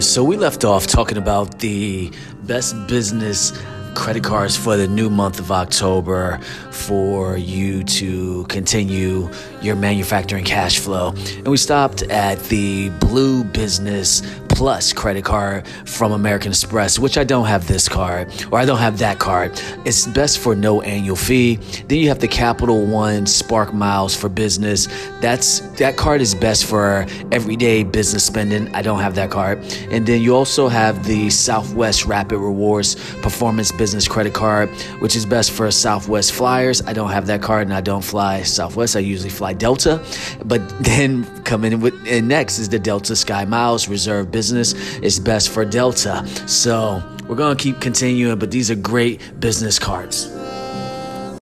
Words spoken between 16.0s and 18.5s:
American Express, which I don't have this card